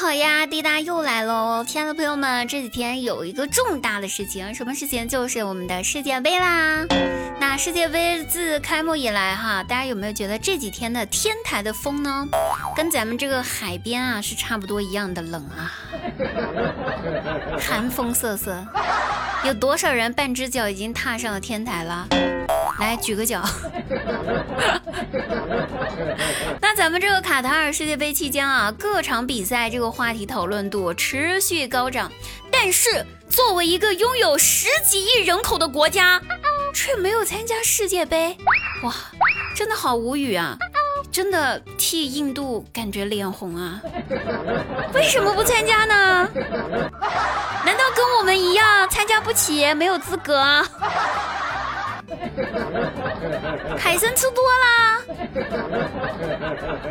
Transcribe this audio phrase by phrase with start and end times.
[0.00, 1.64] 好呀，滴答又来喽！
[1.66, 5.08] 亲爱的朋友们，这几天有一个重大的事情，什么事情？
[5.08, 6.86] 就是我们的世界杯啦！
[7.40, 12.28] 那世界杯自开幕以来哈，大家有没有觉得这几天的天台的风呢，
[12.76, 15.74] 跟咱们这个海边啊是差不多一样的冷啊，
[17.58, 18.64] 寒风瑟瑟。
[19.44, 22.06] 有多少人半只脚已经踏上了天台了？
[22.78, 23.42] 来举个脚。
[26.60, 32.10] 那咱们这个卡塔尔世界杯期间啊，各场比赛这个话题讨论度持续高涨，
[32.50, 36.20] 但是作为一个拥有十几亿人口的国家，
[36.74, 38.36] 却没有参加世界杯，
[38.82, 38.94] 哇，
[39.54, 40.56] 真的好无语啊！
[41.10, 43.80] 真的替印度感觉脸红啊！
[44.92, 46.28] 为什么不参加呢？
[47.64, 50.64] 难道跟我们一样参加不起，没有资格？
[53.78, 55.00] 海参吃多啦，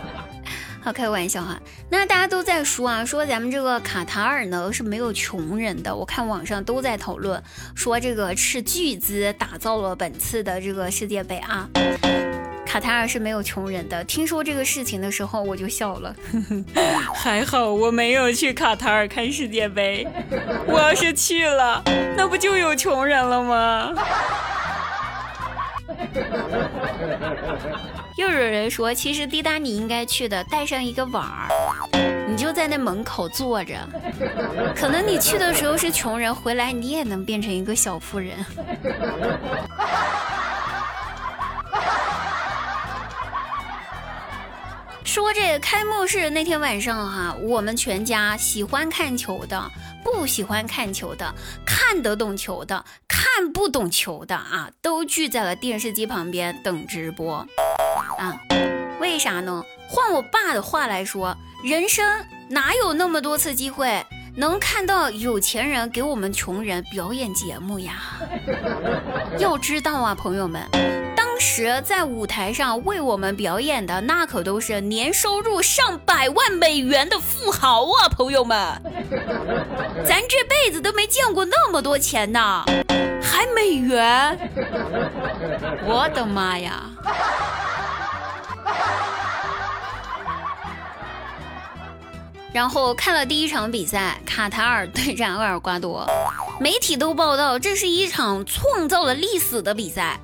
[0.80, 1.60] 好开玩笑哈。
[1.90, 5.94] 那大家都在说啊，说咱们这个卡塔尔呢是没有穷人的。
[5.94, 7.42] 我看网上都在讨论，
[7.74, 11.68] 说这个斥巨资打造了本次的这个世界杯啊，
[12.64, 14.04] 卡塔尔是没有穷人的。
[14.04, 16.14] 听说这个事情的时候，我就笑了。
[17.14, 20.06] 还好我没有去卡塔尔看世界杯，
[20.66, 21.82] 我要是去了，
[22.16, 23.92] 那不就有穷人了吗？
[28.16, 31.48] 又有人说，其实滴答你应该去的，带上一个碗儿，
[32.28, 33.74] 你就在那门口坐着，
[34.76, 38.36] 可能你去的时候是穷人，回来你也能变成一个小富人。
[45.04, 49.70] 说这个开幕式那天晚上哈，我们全家喜欢看球的，
[50.04, 52.84] 不喜欢看球的，看得懂球的，
[53.38, 57.36] 看不懂球的啊，都聚在了电视机旁边等直播
[58.18, 58.36] 啊。
[59.00, 59.62] 为啥呢？
[59.88, 62.04] 换我爸的话来说，人生
[62.50, 67.92] 哪有那么多次机会能看到有钱人给我们穷人表演节目呀？
[69.38, 70.60] 要知道啊，朋友们。
[71.38, 78.56] 时在舞台上为我们表演的那可都是年收入上百万美元的富豪啊，朋友们，
[80.04, 82.64] 咱这辈子都没见过那么多钱呢，
[83.22, 84.38] 还美元，
[85.86, 86.90] 我的妈呀！
[92.52, 96.04] 然后看了第一场比赛，卡塔尔对战厄尔瓜多，
[96.58, 100.18] 媒体都报道这是一场创造了历史的比赛。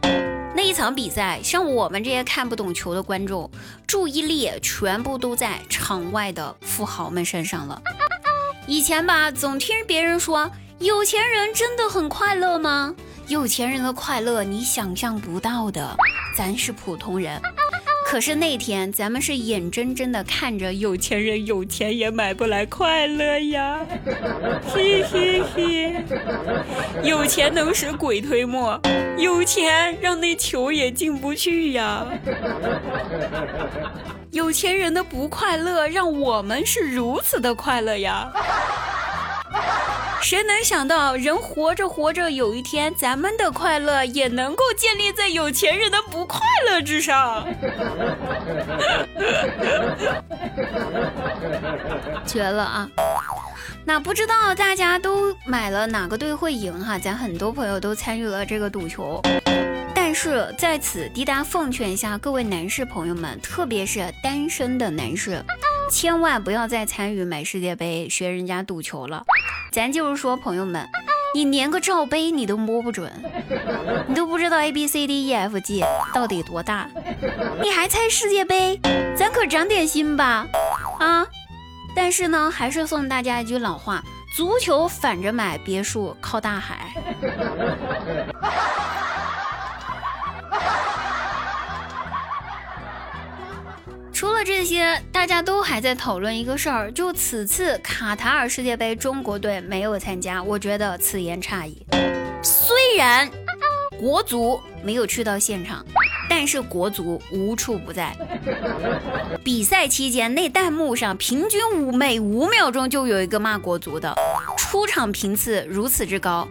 [0.56, 3.50] 那一场比赛，像我们这些看不懂球的观众，
[3.88, 7.82] 注意力全部都在场外的富豪们身上了。
[8.68, 10.48] 以前吧，总听别人说，
[10.78, 12.94] 有钱人真的很快乐吗？
[13.26, 15.96] 有钱人的快乐你想象不到的，
[16.38, 17.42] 咱是普通人。
[18.14, 23.80] 可是那天，咱们是眼睁睁的看着有钱人有钱也买不来快乐呀，
[24.72, 25.92] 嘿嘿嘿，
[27.02, 28.80] 有钱能使鬼推磨，
[29.18, 32.06] 有钱让那球也进不去呀。
[34.30, 38.30] 有钱人的不快乐，让我们是如此的快乐呀。
[40.24, 47.46] 谁能想到，人活着活着，有一天咱们的快乐也能够建立在有钱人的不快乐之上？
[52.24, 52.88] 绝了啊！
[53.84, 56.98] 那不知道大家都买了哪个队会赢哈？
[56.98, 59.20] 咱很多朋友都参与了这个赌球，
[59.94, 65.44] 但是在此，滴答奉劝一下各位男士朋友们，特别是单身的男士，
[65.90, 69.22] 千万不要再参与买世界杯、学人家赌球了。
[69.74, 70.88] 咱就是说，朋友们，
[71.34, 73.10] 你连个罩杯你都摸不准，
[74.06, 76.88] 你都不知道 A B C D E F G 到底多大，
[77.60, 78.78] 你还猜世界杯？
[79.16, 80.46] 咱可长点心吧，
[81.00, 81.26] 啊！
[81.92, 84.00] 但是呢，还是送大家一句老话：
[84.36, 86.94] 足球反着买，别墅靠大海。
[94.44, 101.82] 这些，大家都还在讨论一个事儿，就此次卡塔尔世界杯，中国队没有参加，我觉得此言差矣。
[102.42, 103.28] 虽然
[103.98, 105.82] 国足没有去到现场，
[106.28, 108.14] 但是国足无处不在。
[109.42, 114.14] 比赛期间，那弹幕上平均五每五秒钟就有一个骂国足的，
[114.58, 116.46] 出场频次如此之高。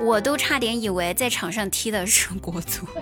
[0.00, 2.86] 我都差点以为在场上踢的是国足。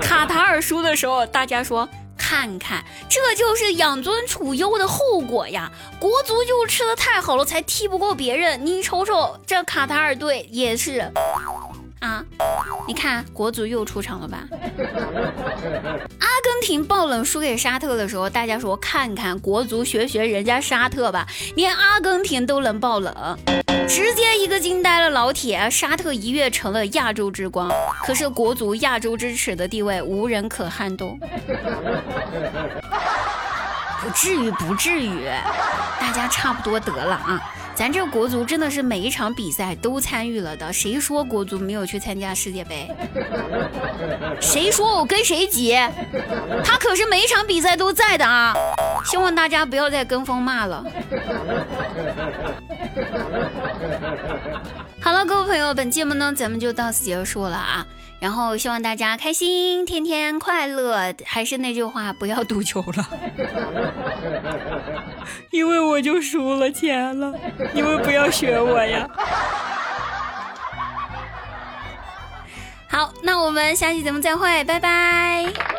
[0.00, 5.72] 卡塔尔输的时候，大家说看看，这就是养尊处优的后果呀！
[5.98, 8.64] 国足就吃的太好了，才踢不过别人。
[8.64, 11.10] 你瞅瞅这卡塔尔队也是
[12.00, 12.24] 啊，
[12.86, 14.44] 你看国足又出场了吧？
[16.60, 21.26] 阿根廷爆冷输给沙特的时候，大家说看看国足学学人家沙特吧，
[21.56, 23.38] 连阿根廷都能爆冷，
[23.88, 27.70] 直接一个惊呆了老铁，沙特一跃成了亚洲之光。
[28.04, 31.18] 可是国足亚洲之耻的地位无人可撼动。
[34.02, 35.30] 不至于，不至于，
[35.98, 37.42] 大家差不多得了啊！
[37.74, 42.90] 咱这国足真的是每一场比赛都参与了的，谁说国足没有去参加世界杯？
[44.40, 45.74] 谁说我跟谁急？
[46.62, 48.54] 他可是每一场比赛都在的啊！
[49.06, 50.84] 希望大家不要再跟风骂了。
[55.00, 57.86] 好了，各位朋友，本节目呢咱们就到此结束了啊！
[58.20, 61.14] 然后希望大家开心，天天快乐。
[61.24, 63.08] 还是那句话，不要赌球了，
[65.50, 67.32] 因为我就输了钱了。
[67.72, 69.08] 你们不要学我呀。
[72.88, 75.69] 好，那我们下期节目再会，拜拜。